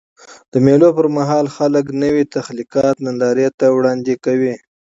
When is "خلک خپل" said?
1.55-1.99